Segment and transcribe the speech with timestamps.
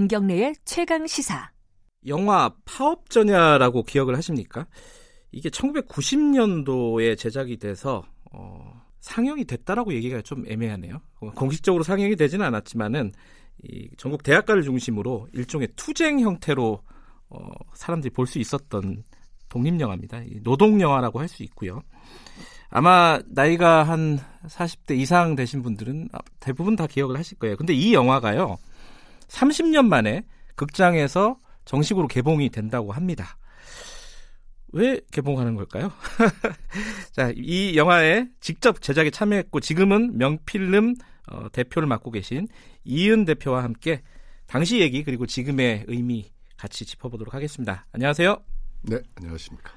[0.00, 1.50] 김경래의 최강 시사.
[2.06, 4.66] 영화 파업전야라고 기억을 하십니까?
[5.30, 8.02] 이게 1990년도에 제작이 돼서
[8.32, 11.02] 어, 상영이 됐다라고 얘기가 좀 애매하네요.
[11.34, 13.12] 공식적으로 상영이 되지는 않았지만은
[13.64, 16.80] 이 전국 대학가를 중심으로 일종의 투쟁 형태로
[17.28, 19.04] 어, 사람들이 볼 수 있었던
[19.50, 20.22] 독립 영화입니다.
[20.42, 21.82] 노동 영화라고 할 수 있고요.
[22.70, 26.08] 아마 나이가 한 40대 이상 되신 분들은
[26.38, 27.56] 대부분 다 기억을 하실 거예요.
[27.58, 28.56] 근데 이 영화가요.
[29.30, 30.24] 30년 만에
[30.56, 33.36] 극장에서 정식으로 개봉이 된다고 합니다.
[34.72, 35.92] 왜 개봉하는 걸까요?
[37.12, 40.94] 자, 이 영화에 직접 제작에 참여했고 지금은 명필름
[41.28, 42.46] 어, 대표를 맡고 계신
[42.84, 44.02] 이은 대표와 함께
[44.46, 47.86] 당시 얘기 그리고 지금의 의미 같이 짚어보도록 하겠습니다.
[47.92, 48.36] 안녕하세요.
[48.82, 49.72] 네, 안녕하십니까.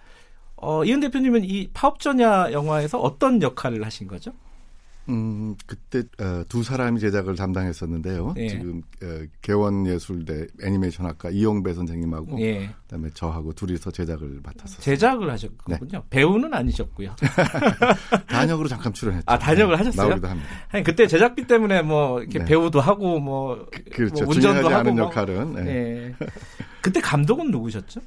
[0.56, 4.34] 어, 이은 대표님은 이 파업전야 영화에서 어떤 역할을 하신 거죠?
[5.10, 8.36] 음, 그때 어, 두 사람이 제작을 담당했었는데요.
[8.38, 8.48] 예.
[8.48, 9.06] 지금 어,
[9.42, 12.70] 개원예술대 애니메이션학과 이용배 선생님하고 예.
[12.84, 14.82] 그다음에 저하고 둘이서 제작을 맡았었어요.
[14.82, 15.78] 제작을 하셨군요.
[15.92, 16.02] 네.
[16.10, 17.16] 배우는 아니셨고요.
[18.28, 19.26] 단역으로 잠깐 출연했죠.
[19.28, 20.08] 아, 단역을 하셨어요?
[20.08, 20.50] 나오기도 합니다.
[20.70, 22.46] 아니, 그때 제작비 때문에 뭐 이렇게 네.
[22.46, 24.24] 배우도 하고 뭐, 그, 그렇죠.
[24.24, 25.56] 뭐 운전도 하고 않은 뭐, 역할은.
[25.56, 25.68] 네.
[25.68, 26.16] 예.
[26.82, 28.02] 그때 감독은 누구셨죠?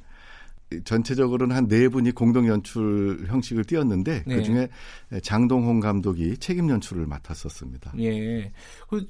[0.83, 4.35] 전체적으로는 한 네 분이 공동 연출 형식을 띄었는데 네.
[4.35, 4.69] 그 중에
[5.21, 7.93] 장동홍 감독이 책임 연출을 맡았었습니다.
[7.99, 8.51] 예.
[8.89, 9.05] 그,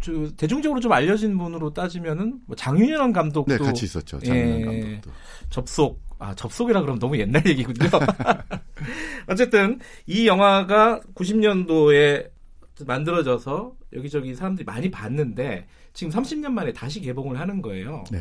[0.00, 4.18] 저, 대중적으로 좀 알려진 분으로 따지면은 뭐 장윤현 감독도 네, 같이 있었죠.
[4.20, 4.64] 장윤현 예.
[4.64, 5.10] 감독도.
[5.50, 7.88] 접속 아, 접속이라 그러면 너무 옛날 얘기군요.
[9.28, 12.28] 어쨌든 이 영화가 90년도에
[12.86, 18.04] 만들어져서 여기저기 사람들이 많이 봤는데 지금 30년 만에 다시 개봉을 하는 거예요.
[18.10, 18.20] 네.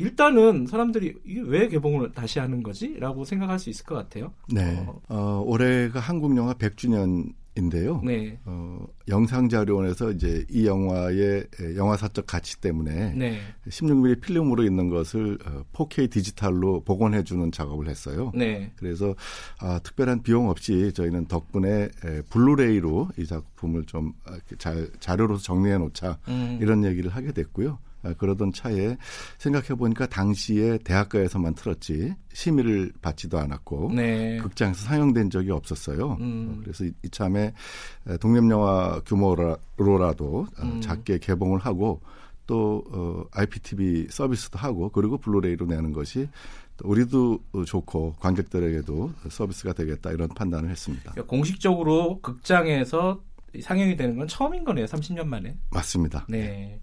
[0.00, 4.32] 일단은 사람들이 이게 왜 개봉을 다시 하는 거지?라고 생각할 수 있을 것 같아요.
[4.52, 4.84] 네.
[4.86, 8.00] 어, 어 올해가 한국 영화 100주년 인데요.
[8.04, 8.38] 네.
[8.44, 11.44] 어, 영상 자료원에서 이제 이 영화의
[11.76, 13.40] 영화사적 가치 때문에 네.
[13.68, 15.36] 16mm 필름으로 있는 것을
[15.72, 18.30] 4K 어, 디지털로 복원해 주는 작업을 했어요.
[18.34, 18.72] 네.
[18.76, 19.14] 그래서
[19.58, 21.88] 아, 특별한 비용 없이 저희는 덕분에
[22.30, 24.12] 블루레이로 이 작품을 좀
[24.58, 26.58] 잘 자료로서 정리해 놓자 음.
[26.60, 27.78] 이런 얘기를 하게 됐고요.
[28.02, 28.96] 아, 그러던 차에
[29.38, 34.38] 생각해 보니까 당시에 대학가에서만 틀었지 심의를 받지도 않았고 네.
[34.38, 36.16] 극장에서 상영된 적이 없었어요.
[36.20, 36.60] 음.
[36.62, 37.52] 그래서 이참에
[38.20, 40.80] 독립 영화 규모로라도 어, 음.
[40.80, 42.00] 작게 개봉을 하고
[42.46, 46.28] 또 어, IPTV 서비스도 하고 그리고 블루레이로 내는 것이
[46.82, 51.12] 우리도 좋고 관객들에게도 서비스가 되겠다 이런 판단을 했습니다.
[51.12, 53.20] 그러니까 공식적으로 극장에서
[53.60, 54.86] 상영이 되는 건 처음인 거네요.
[54.86, 55.56] 30년 만에.
[55.70, 56.26] 맞습니다.
[56.28, 56.80] 네.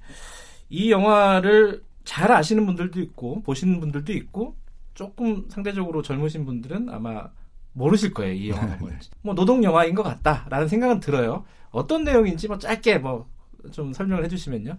[0.69, 4.55] 이 영화를 잘 아시는 분들도 있고 보시는 분들도 있고
[4.93, 7.27] 조금 상대적으로 젊으신 분들은 아마
[7.73, 9.09] 모르실 거예요 이 영화가 네, 뭔지.
[9.21, 11.45] 뭐 노동 영화인 것 같다라는 생각은 들어요.
[11.69, 13.37] 어떤 내용인지 뭐 짧게 뭐
[13.71, 14.77] 좀 설명을 해주시면요.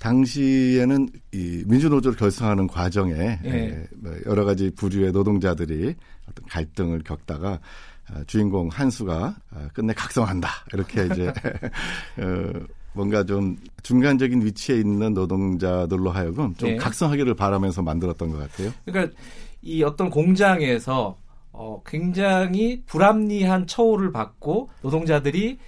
[0.00, 3.86] 당시에는 이 민주노조를 결성하는 과정에 예.
[3.96, 5.94] 뭐 여러 가지 부류의 노동자들이
[6.28, 7.60] 어떤 갈등을 겪다가
[8.08, 11.28] 아, 주인공 한수가 아, 끝내 각성한다 이렇게 이제
[12.18, 12.52] 어,
[12.94, 16.76] 뭔가 좀 중간적인 위치에 있는 노동자들로 하여금 좀 네.
[16.76, 18.72] 각성하기를 바라면서 만들었던 것 같아요.
[18.84, 19.14] 그러니까
[19.60, 21.18] 이 어떤 공장에서
[21.52, 25.58] 어, 굉장히 불합리한 처우를 받고 노동자들이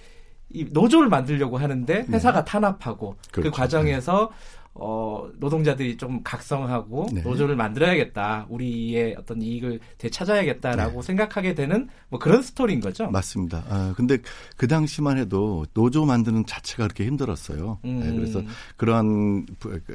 [0.49, 2.05] 이 노조를 만들려고 하는데 네.
[2.07, 2.51] 회사가 네.
[2.51, 3.51] 탄압하고 그 그렇죠.
[3.51, 4.56] 그 과정에서 네.
[4.79, 7.21] 어, 노동자들이 좀 각성하고 네.
[7.21, 8.45] 노조를 만들어야겠다.
[8.49, 11.05] 우리의 어떤 이익을 되찾아야겠다라고 네.
[11.05, 13.09] 생각하게 되는 뭐 그런 스토리인 거죠.
[13.09, 13.63] 맞습니다.
[13.69, 14.17] 아, 근데
[14.55, 17.79] 그 당시만 해도 노조 만드는 자체가 그렇게 힘들었어요.
[17.83, 17.99] 네, 음.
[17.99, 18.41] 네, 그래서
[18.77, 19.45] 그러한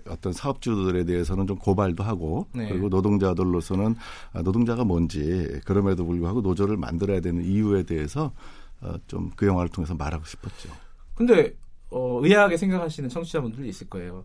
[0.09, 2.69] 어떤 사업주들에 대해서는 좀 고발도 하고 네.
[2.69, 3.95] 그리고 노동자들로서는
[4.33, 8.33] 아, 노동자가 뭔지 그럼에도 불구하고 노조를 만들어야 되는 이유에 대해서
[8.81, 10.71] 어, 좀 그 영화를 통해서 말하고 싶었죠.
[11.15, 11.55] 근데
[11.91, 14.25] 어, 의아하게 생각하시는 청취자분들이 있을 거예요.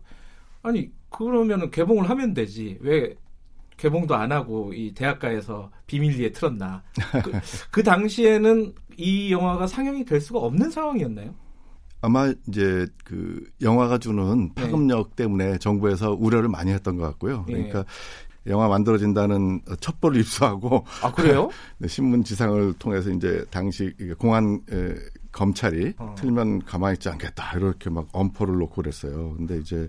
[0.68, 3.16] 아니 그러면은 개봉을 하면 되지 왜
[3.76, 6.82] 개봉도 안 하고 이 대학가에서 비밀리에 틀었나?
[7.24, 7.32] 그,
[7.70, 11.34] 그 당시에는 이 영화가 상영이 될 수가 없는 상황이었나요?
[12.00, 14.62] 아마 이제 그 영화가 주는 네.
[14.62, 15.24] 파급력 네.
[15.24, 17.44] 때문에 정부에서 우려를 많이 했던 것 같고요.
[17.46, 17.54] 네.
[17.54, 17.84] 그러니까
[18.44, 18.52] 네.
[18.52, 21.50] 영화 만들어진다는 첩보를 입수하고 아 그래요?
[21.78, 24.60] 네, 신문 지상을 통해서 이제 당시 공안
[25.38, 26.14] 검찰이 어.
[26.18, 29.34] 틀면 가만히 있지 않겠다 이렇게 막 엄포를 놓고 그랬어요.
[29.36, 29.88] 근데 이제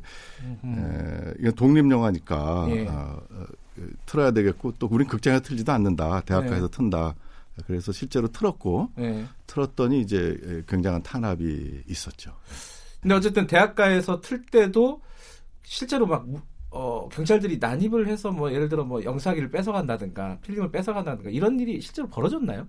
[0.63, 2.87] 에, 이건 독립 영화니까 예.
[2.87, 3.45] 아, 어,
[4.05, 6.21] 틀어야 되겠고 또 우린 극장에서 틀지도 않는다.
[6.21, 6.77] 대학가에서 네.
[6.77, 7.15] 튼다.
[7.65, 9.25] 그래서 실제로 틀었고 네.
[9.47, 12.31] 틀었더니 이제 굉장한 탄압이 있었죠.
[13.01, 15.01] 근데 어쨌든 대학가에서 틀 때도
[15.63, 16.27] 실제로 막
[16.69, 22.07] 어, 경찰들이 난입을 해서 뭐 예를 들어 뭐 영상기를 뺏어간다든가 필름을 뺏어간다든가 이런 일이 실제로
[22.07, 22.67] 벌어졌나요?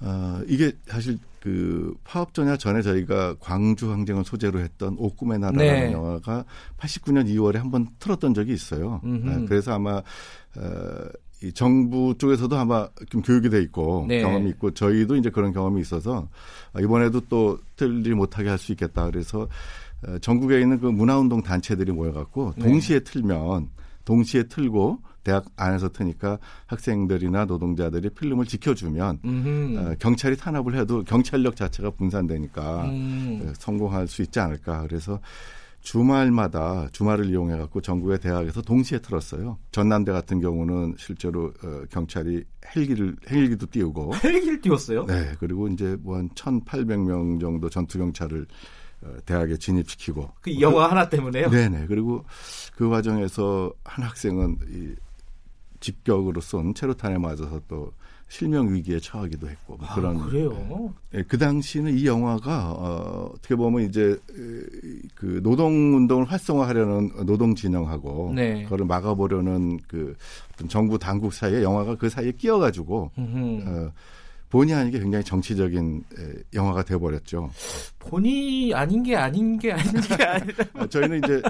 [0.00, 5.92] 어, 이게 사실 그 파업전야 전에 저희가 광주 항쟁을 소재로 했던 옥꿈의 나라라는 네.
[5.92, 6.44] 영화가
[6.78, 9.00] 89년 2월에 한번 틀었던 적이 있어요.
[9.04, 10.02] 네, 그래서 아마 어,
[11.42, 14.22] 이 정부 쪽에서도 아마 좀 교육이 돼 있고 네.
[14.22, 16.28] 경험이 있고 저희도 이제 그런 경험이 있어서
[16.80, 19.06] 이번에도 또 틀리 못하게 할 수 있겠다.
[19.06, 19.48] 그래서
[20.06, 22.64] 어, 전국에 있는 그 문화운동 단체들이 모여갖고 네.
[22.64, 23.68] 동시에 틀면
[24.08, 29.18] 동시에 틀고 대학 안에서 트니까 학생들이나 노동자들이 필름을 지켜주면
[29.76, 33.42] 어, 경찰이 탄압을 해도 경찰력 자체가 분산되니까 음.
[33.42, 34.80] 어, 성공할 수 있지 않을까.
[34.88, 35.20] 그래서
[35.82, 39.58] 주말마다 주말을 이용해 갖고 전국의 대학에서 동시에 틀었어요.
[39.72, 42.44] 전남대 같은 경우는 실제로 어, 경찰이
[42.74, 45.04] 헬기를 헬기도 띄우고 헬기를 띄웠어요?
[45.04, 45.32] 네.
[45.38, 48.46] 그리고 이제 뭐 한 1,800명 정도 전투 경찰을 어,
[49.24, 51.50] 대학에 진입시키고 그 영화 그, 하나 때문에요?
[51.50, 51.86] 네네.
[51.86, 52.24] 그리고
[52.74, 54.94] 그 과정에서 한 학생은 이
[55.80, 57.92] 직격으로 쏜 체류탄에 맞아서 또
[58.28, 60.92] 실명 위기에 처하기도 했고 뭐 아, 그런 그래요.
[61.10, 64.18] 네, 그 당시는 이 영화가 어, 어떻게 보면 이제
[65.14, 68.64] 그 노동 운동을 활성화하려는 노동 진영하고 네.
[68.64, 70.14] 그걸 막아보려는 그
[70.52, 73.92] 어떤 정부 당국 사이에 영화가 그 사이에 끼어가지고 어,
[74.50, 76.04] 본의 아니게 굉장히 정치적인
[76.54, 77.50] 영화가 돼버렸죠.
[77.98, 81.42] 본의 아닌 게 아닌 게 아닌 게 아니라 어, 저희는 이제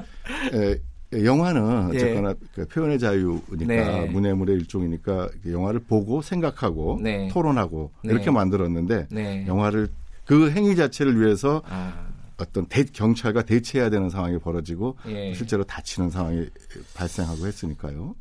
[0.55, 0.81] 에,
[1.15, 1.97] 예, 영화는 예.
[1.97, 4.07] 어쨌거나 그 표현의 자유니까 네.
[4.07, 7.29] 문해물의 일종이니까 영화를 보고 생각하고 네.
[7.29, 8.13] 토론하고 네.
[8.13, 9.47] 이렇게 만들었는데 네.
[9.47, 9.89] 영화를
[10.25, 12.09] 그 행위 자체를 위해서 아.
[12.37, 15.33] 어떤 대, 경찰과 대치해야 되는 상황이 벌어지고 예.
[15.35, 16.47] 실제로 다치는 상황이
[16.95, 18.15] 발생하고 했으니까요.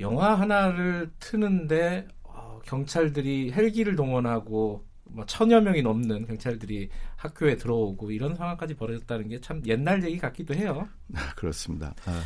[0.00, 2.21] 영화 하나를 트는데 어,
[2.64, 9.62] 경찰들이 헬기를 동원하고 뭐 천여 명이 넘는 경찰들이 학교에 들어오고 이런 상황까지 벌어졌다는 게 참
[9.66, 10.88] 옛날 얘기 같기도 해요.
[11.14, 11.94] 아, 그렇습니다.
[12.06, 12.22] 아.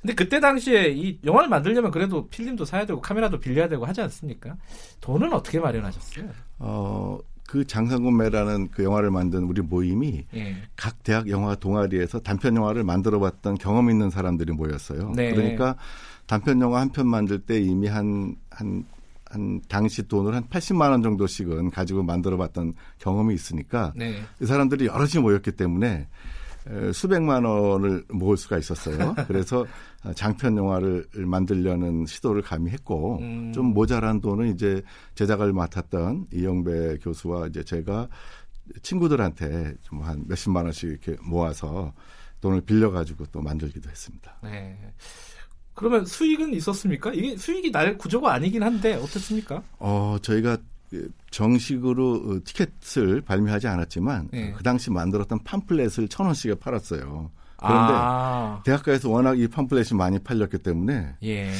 [0.00, 4.56] 근데 그때 당시에 이 영화를 만들려면 그래도 필름도 사야 되고 카메라도 빌려야 되고 하지 않습니까?
[5.00, 6.28] 돈은 어떻게 마련하셨어요?
[6.60, 7.18] 어,
[7.48, 10.56] 그 장상군매라는 그 영화를 만든 우리 모임이 예.
[10.76, 15.12] 각 대학 영화 동아리에서 단편 영화를 만들어 봤던 경험 있는 사람들이 모였어요.
[15.16, 15.32] 네.
[15.32, 15.76] 그러니까
[16.26, 18.84] 단편 영화 한 편 만들 때 이미 한 한
[19.30, 24.20] 한 당시 돈을 한 80만 원 정도씩은 가지고 만들어봤던 경험이 있으니까 네.
[24.40, 26.08] 이 사람들이 여럿이 모였기 때문에
[26.92, 29.14] 수백만 원을 모을 수가 있었어요.
[29.26, 29.66] 그래서
[30.14, 33.52] 장편 영화를 만들려는 시도를 감히 했고 음.
[33.52, 34.82] 좀 모자란 돈은 이제
[35.14, 38.08] 제작을 맡았던 이영배 교수와 이제 제가
[38.82, 41.92] 친구들한테 좀 한 몇십만 원씩 이렇게 모아서
[42.40, 44.36] 돈을 빌려 가지고 또 만들기도 했습니다.
[44.42, 44.78] 네.
[45.78, 47.12] 그러면 수익은 있었습니까?
[47.14, 49.62] 이게 수익이 날 구조가 아니긴 한데 어떻습니까?
[49.78, 50.58] 어, 저희가
[51.30, 54.52] 정식으로 어, 티켓을 발매하지 않았지만 네.
[54.56, 57.30] 그 당시 만들었던 팜플렛을 천 원씩에 팔았어요.
[57.56, 58.62] 그런데 아.
[58.64, 61.50] 대학가에서 워낙 이 팜플렛이 많이 팔렸기 때문에 예.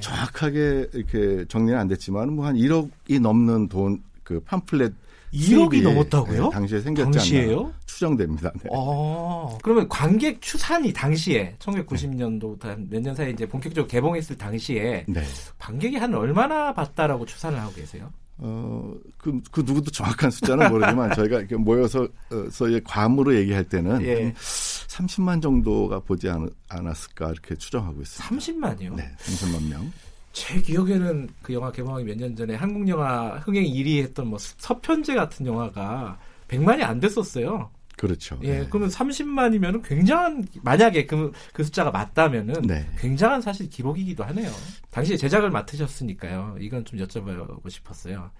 [0.00, 4.92] 정확하게 이렇게 정리는 안 됐지만 뭐 한 1억이 넘는 돈 그 팜플렛
[5.34, 6.44] 1억이 넘었다고요?
[6.44, 7.72] 네, 당시에 생겼지 당시에요?
[7.86, 8.52] 추정됩니다.
[8.62, 8.70] 네.
[8.72, 15.22] 아, 그러면 관객 추산이 당시에 1990년도 몇년 사이에 이제 본격적으로 개봉했을 당시에 네.
[15.58, 18.10] 관객이 한 얼마나 봤다라고 추산을 하고 계세요?
[18.38, 22.06] 어, 그, 그 누구도 정확한 숫자는 모르지만 저희가 이렇게 모여서
[22.50, 24.32] 서의 과으로 얘기할 때는 예.
[24.34, 28.36] 30만 정도가 보지 않, 않았을까 이렇게 추정하고 있습니다.
[28.36, 28.94] 30만이요?
[28.96, 29.92] 네, 30만 명.
[30.34, 35.14] 제 기억에는 그 영화 개봉하기 몇 년 전에 한국 영화 흥행 1위 했던 뭐 서편제
[35.14, 37.70] 같은 영화가 100만이 안 됐었어요.
[37.96, 38.38] 그렇죠.
[38.42, 38.66] 예, 네.
[38.68, 42.84] 그러면 30만이면 굉장한 만약에 그, 그 숫자가 맞다면은 네.
[42.98, 44.50] 굉장한 사실 기록이기도 하네요.
[44.90, 46.56] 당시에 제작을 맡으셨으니까요.
[46.60, 48.30] 이건 좀 여쭤보고 싶었어요.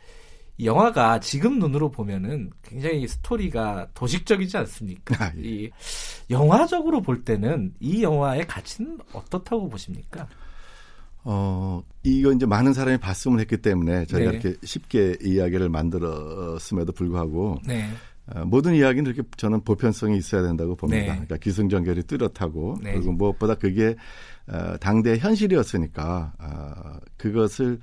[0.59, 5.25] 이 영화가 지금 눈으로 보면은 굉장히 스토리가 도식적이지 않습니까?
[5.25, 5.41] 아, 예.
[5.43, 5.71] 이
[6.31, 10.29] 영화적으로 볼 때는 이 영화의 가치는 어떻다고 보십니까?
[11.25, 14.39] 어, 이거 이제 많은 사람이 봤으면 했기 때문에 저희가 네.
[14.39, 17.89] 이렇게 쉽게 이야기를 만들었음에도 불구하고 네.
[18.27, 21.01] 어, 모든 이야기는 이렇게 저는 보편성이 있어야 된다고 봅니다.
[21.01, 21.09] 네.
[21.09, 22.95] 그러니까 기승전결이 뚜렷하고 네.
[22.95, 23.97] 그리고 무엇보다 그게
[24.47, 27.79] 어, 당대 현실이었으니까 어, 그것을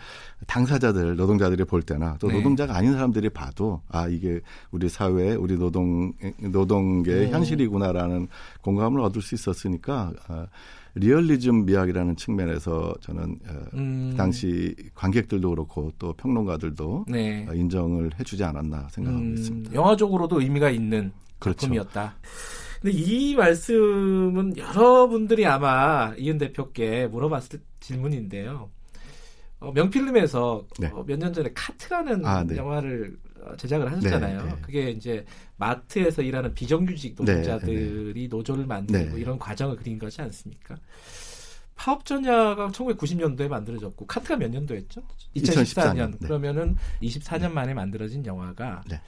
[0.46, 2.36] 당사자들 노동자들이 볼 때나 또 네.
[2.36, 7.34] 노동자가 아닌 사람들이 봐도 아 이게 우리 사회 우리 노동 노동계의 음.
[7.34, 8.28] 현실이구나라는
[8.62, 10.46] 공감을 얻을 수 있었으니까 어,
[10.96, 14.14] 리얼리즘 미학이라는 측면에서 저는 어, 음.
[14.18, 17.46] 당시 관객들도 그렇고 또 평론가들도 네.
[17.50, 19.34] 어, 인정을 해주지 않았나 생각하고 음.
[19.34, 19.74] 있습니다.
[19.74, 21.62] 영화적으로도 의미가 있는 그렇죠.
[21.62, 22.16] 작품이었다.
[22.82, 28.70] 근데 이 말씀은 여러분들이 아마 이은 대표께 물어봤을 질문인데요.
[29.60, 30.88] 어, 명필름에서 네.
[30.92, 32.58] 어, 몇년 전에 카트라는 아, 네.
[32.58, 34.44] 영화를 어, 제작을 하셨잖아요.
[34.44, 34.58] 네, 네.
[34.62, 35.26] 그게 이제
[35.58, 38.28] 마트에서 일하는 비정규직 노동자들이 네, 네.
[38.28, 40.76] 노조를 만들고 이런 과정을 그린 것이 않습니까?
[41.76, 45.02] 파업전야가 1990년도에 만들어졌고 카트가 몇 년도였죠?
[45.36, 45.64] 2014년.
[45.64, 46.12] 2014년.
[46.12, 46.18] 네.
[46.28, 49.02] 그러면은 24년 만에 만들어진 영화가 네.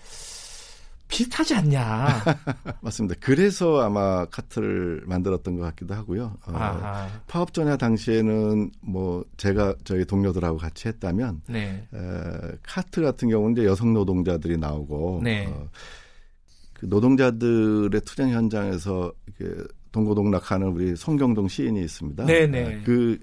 [1.14, 2.08] 비슷하지 않냐.
[2.82, 3.16] 맞습니다.
[3.20, 6.38] 그래서 아마 카트를 만들었던 것 같기도 하고요.
[6.48, 11.88] 어, 파업 전야 당시에는 뭐 제가 저희 동료들하고 같이 했다면 네.
[11.94, 15.46] 에, 카트 같은 경우는 이제 여성 노동자들이 나오고 네.
[15.46, 15.70] 어,
[16.74, 22.26] 그 노동자들의 투쟁 현장에서 이렇게 동고동락하는 우리 송경동 시인이 있습니다.
[22.26, 22.66] 네네.
[22.66, 23.18] 아, 그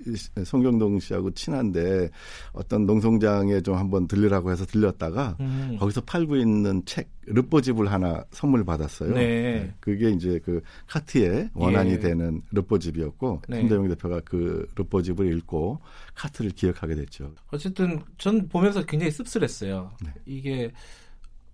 [0.45, 2.09] 송경동 씨하고 친한데
[2.53, 5.77] 어떤 농성장에 좀 한번 들리라고 해서 들렸다가 음.
[5.79, 9.13] 거기서 팔고 있는 책 르뽀집을 하나 선물 받았어요.
[9.15, 9.21] 네.
[9.27, 9.75] 네.
[9.81, 11.99] 그게 이제 그 카트의 원안이 예.
[11.99, 13.61] 되는 르뽀집이었고 네.
[13.61, 15.81] 김대영 대표가 그 르뽀집을 읽고
[16.15, 17.35] 카트를 기억하게 됐죠.
[17.51, 19.91] 어쨌든 전 보면서 굉장히 씁쓸했어요.
[20.05, 20.13] 네.
[20.25, 20.71] 이게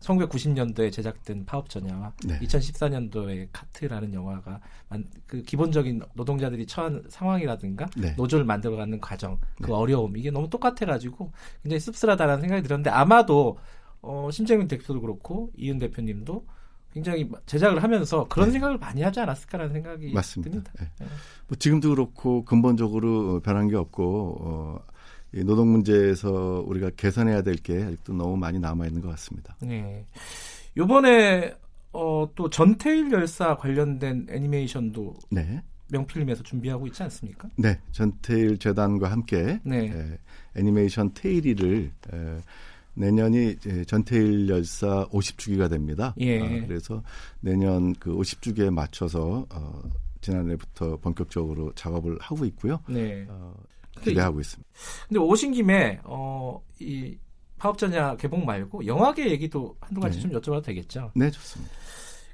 [0.00, 2.38] 1990년도에 제작된 파업전야와 네.
[2.40, 4.60] 2014년도에 카트라는 영화가
[5.26, 8.14] 그 기본적인 노동자들이 처한 상황이라든가 네.
[8.16, 9.72] 노조를 만들어가는 과정, 그 네.
[9.72, 13.58] 어려움 이게 너무 똑같아가지고 굉장히 씁쓸하다는 생각이 들었는데 아마도
[14.02, 16.46] 어, 심재민 대표도 그렇고 이은 대표님도
[16.92, 18.52] 굉장히 제작을 하면서 그런 네.
[18.52, 20.50] 생각을 많이 하지 않았을까라는 생각이 맞습니다.
[20.50, 20.72] 듭니다.
[20.78, 20.90] 네.
[21.00, 21.06] 네.
[21.48, 24.78] 뭐 지금도 그렇고 근본적으로 변한 게 없고 어,
[25.37, 29.57] 이 노동 문제에서 우리가 개선해야 될 게 아직도 너무 많이 남아 있는 것 같습니다.
[29.61, 30.05] 네.
[30.76, 31.55] 이번에
[31.93, 35.62] 어, 또 전태일 열사 관련된 애니메이션도 네.
[35.90, 37.49] 명필림에서 준비하고 있지 않습니까?
[37.57, 39.87] 네, 전태일 재단과 함께 네.
[39.87, 40.19] 에,
[40.61, 42.38] 애니메이션 테일이를 에,
[42.95, 46.14] 내년이 전태일 열사 50주기가 됩니다.
[46.19, 46.40] 예.
[46.40, 47.02] 어, 그래서
[47.40, 49.83] 내년 그 50주기에 맞춰서 어,
[50.21, 52.81] 지난해부터 본격적으로 작업을 하고 있고요.
[52.88, 53.25] 네.
[53.28, 53.55] 어,
[54.10, 54.70] 기대하고 있습니다.
[55.08, 57.16] 근데 오신 김에 어, 이
[57.58, 60.22] 파업전야 개봉 말고 영화계 얘기도 한두 가지 네.
[60.22, 61.10] 좀 여쭤봐도 되겠죠?
[61.14, 61.72] 네, 좋습니다.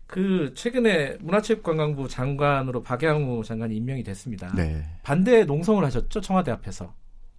[0.06, 4.52] 그 최근에 문화체육관광부 장관으로 박양우 장관이 임명이 됐습니다.
[4.54, 4.84] 네.
[5.02, 6.94] 반대 농성을 하셨죠 청와대 앞에서.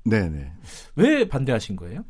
[0.05, 0.51] 네, 네.
[0.95, 2.03] 왜 반대하신 거예요?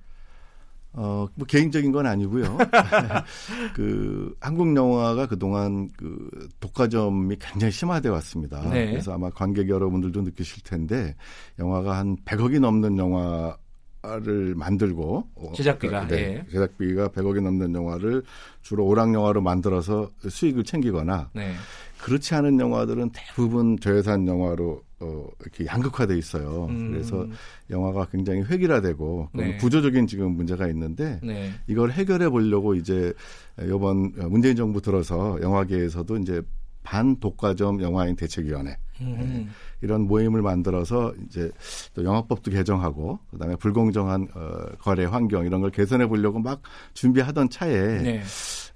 [0.94, 2.58] 어, 뭐 개인적인 건 아니고요.
[3.76, 8.62] 그 한국 영화가 그동안 그 독과점이 굉장히 심화돼 왔습니다.
[8.70, 8.92] 네.
[8.92, 11.16] 그래서 아마 관객 여러분들도 느끼실 텐데
[11.60, 13.58] 영화가 한 100억이 넘는 영화
[14.06, 16.52] 를 만들고 어, 제작비가 네, 예.
[16.52, 18.22] 제작비가 100억이 넘는 영화를
[18.62, 21.54] 주로 오락 영화로 만들어서 수익을 챙기거나 네.
[22.02, 26.68] 그렇지 않은 영화들은 대부분 저예산 영화로 어, 이렇게 양극화돼 있어요.
[26.70, 26.92] 음.
[26.92, 27.28] 그래서
[27.70, 29.58] 영화가 굉장히 획일화되고 네.
[29.58, 31.52] 구조적인 지금 문제가 있는데 네.
[31.68, 33.14] 이걸 해결해 보려고 이제
[33.62, 36.42] 이번 문재인 정부 들어서 영화계에서도 이제
[36.84, 39.48] 반독과점 영화인 대책위원회 네.
[39.82, 41.52] 이런 모임을 만들어서 이제
[41.94, 46.62] 또 영화법도 개정하고 그다음에 불공정한 어, 거래 환경 이런 걸 개선해 보려고 막
[46.94, 48.24] 준비하던 차에 네.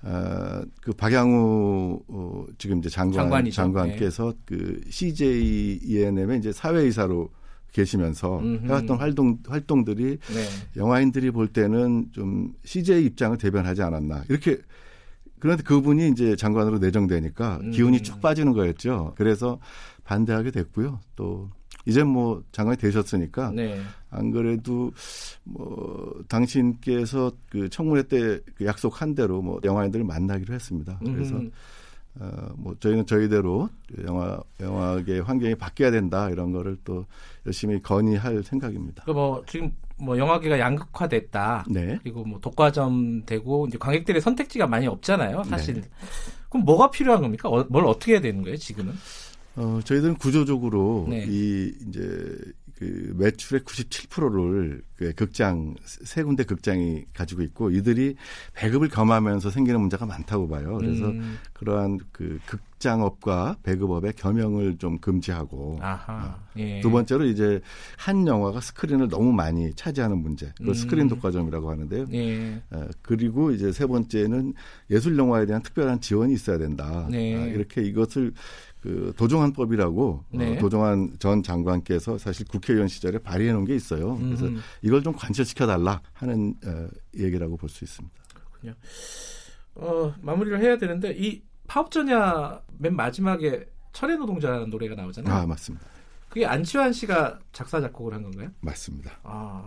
[0.03, 3.55] 어, 그 박양우 어, 지금 이제 장관 장관이죠.
[3.55, 4.37] 장관께서 네.
[4.45, 7.29] 그 CJ ENM의 이제 사회이사로
[7.71, 8.65] 계시면서 음흠.
[8.67, 10.45] 해왔던 활동 활동들이 네.
[10.75, 14.57] 영화인들이 볼 때는 좀 CJ 입장을 대변하지 않았나 이렇게
[15.39, 17.71] 그런데 그분이 이제 장관으로 내정되니까 음.
[17.71, 19.13] 기운이 쭉 빠지는 거였죠.
[19.15, 19.59] 그래서
[20.03, 20.99] 반대하게 됐고요.
[21.15, 21.49] 또
[21.85, 23.79] 이제 뭐 장관이 되셨으니까 네.
[24.09, 24.91] 안 그래도
[25.43, 30.99] 뭐 당신께서 그 청문회 때그 약속한 대로 뭐 영화인들을 만나기로 했습니다.
[31.03, 31.51] 그래서 음.
[32.19, 33.69] 어, 뭐 저희는 저희대로
[34.05, 37.05] 영화 영화계 환경이 바뀌어야 된다 이런 거를 또
[37.45, 39.03] 열심히 건의할 생각입니다.
[39.11, 41.65] 뭐 지금 뭐 영화계가 양극화됐다.
[41.69, 41.99] 네.
[42.03, 45.43] 그리고 뭐 독과점 되고 이제 관객들의 선택지가 많이 없잖아요.
[45.45, 45.81] 사실.
[45.81, 45.89] 네.
[46.49, 47.49] 그럼 뭐가 필요한 겁니까?
[47.49, 48.93] 어, 뭘 어떻게 해야 되는 거예요, 지금은?
[49.55, 51.25] 어, 저희들은 구조적으로 네.
[51.27, 52.37] 이 이제
[52.77, 58.15] 그 매출의 97%를 그 극장 세 군데 극장이 가지고 있고 이들이
[58.53, 60.77] 배급을 겸하면서 생기는 문제가 많다고 봐요.
[60.77, 61.39] 그래서 음.
[61.53, 66.35] 그러한 그 극장업과 배급업의 겸용을 좀 금지하고 어.
[66.57, 66.81] 예.
[66.81, 67.61] 두 번째로 이제
[67.97, 70.51] 한 영화가 스크린을 너무 많이 차지하는 문제.
[70.57, 70.73] 그걸 음.
[70.73, 72.07] 스크린 독과점이라고 하는데요.
[72.13, 72.61] 예.
[72.69, 74.53] 어, 그리고 이제 세 번째는
[74.91, 77.07] 예술 영화에 대한 특별한 지원이 있어야 된다.
[77.09, 77.35] 네.
[77.35, 78.33] 아, 이렇게 이것을
[78.81, 80.55] 그 도종환법이라고 어, 네.
[80.55, 84.17] 어, 도종환 전 장관께서 사실 국회 의원 시절에 발의해 놓은 게 있어요.
[84.17, 84.59] 그래서 음.
[84.81, 88.15] 이걸 좀 관철시켜 달라 하는 어, 얘기라고 볼 수 있습니다.
[88.33, 88.73] 그렇군요.
[89.75, 95.33] 어, 마무리를 해야 되는데 이 파업전야 맨 마지막에 철의 노동자라는 노래가 나오잖아요.
[95.33, 95.85] 아 맞습니다.
[96.29, 98.49] 그게 안치환 씨가 작사 작곡을 한 건가요?
[98.61, 99.11] 맞습니다.
[99.23, 99.63] 아,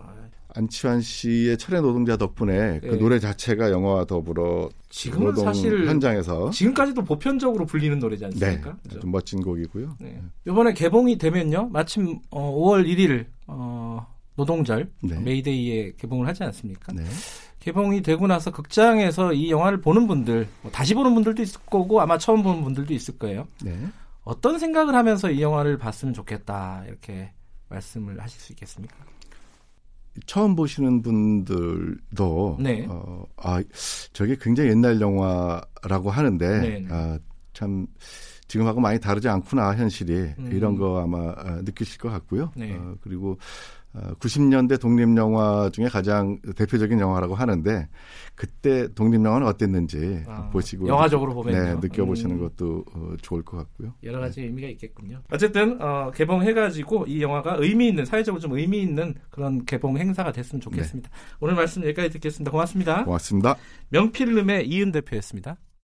[0.53, 2.91] 안치환 씨의 철의 노동자 덕분에 그 네.
[2.91, 8.77] 그 노래 자체가 영화와 더불어 지금은 사실 현장에서 지금까지도 보편적으로 불리는 노래지 않습니까?
[8.83, 9.95] 네, 아주 멋진 곡이고요.
[9.99, 10.21] 네.
[10.47, 15.19] 이번에 개봉이 되면요, 마침 어, 5월 1일 어, 노동절 네.
[15.19, 16.93] 메이데이에 개봉을 하지 않습니까?
[16.93, 17.03] 네.
[17.61, 22.17] 개봉이 되고 나서 극장에서 이 영화를 보는 분들, 뭐 다시 보는 분들도 있을 거고 아마
[22.17, 23.47] 처음 보는 분들도 있을 거예요.
[23.63, 23.77] 네.
[24.23, 27.31] 어떤 생각을 하면서 이 영화를 봤으면 좋겠다 이렇게
[27.69, 28.95] 말씀을 하실 수 있겠습니까?
[30.25, 32.85] 처음 보시는 분들도 네.
[32.89, 33.63] 어, 아
[34.11, 36.79] 저게 굉장히 옛날 영화라고 하는데 네.
[36.79, 36.87] 네.
[36.89, 37.17] 아,
[37.53, 37.87] 참
[38.47, 40.51] 지금하고 많이 다르지 않구나 현실이 음.
[40.51, 42.51] 이런 거 아마 어, 느끼실 것 같고요.
[42.55, 42.73] 네.
[42.73, 43.37] 어, 그리고
[43.93, 47.87] 90년대 어, 독립 영화 중에 가장 대표적인 영화라고 하는데
[48.35, 52.41] 그때 독립 영화는 어땠는지 아, 보시고 영화적으로 보면 네, 느껴보시는 음.
[52.41, 53.93] 것도 어, 좋을 것 같고요.
[54.03, 54.47] 여러 가지 네.
[54.47, 55.21] 의미가 있겠군요.
[55.31, 60.61] 어쨌든 어, 개봉해가지고 이 영화가 의미 있는 사회적으로 좀 의미 있는 그런 개봉 행사가 됐으면
[60.61, 61.09] 좋겠습니다.
[61.09, 61.15] 네.
[61.41, 62.51] 오늘 말씀 여기까지 듣겠습니다.
[62.51, 63.03] 고맙습니다.
[63.03, 63.55] 고맙습니다.
[63.89, 65.57] 명필름의 이은 대표였습니다.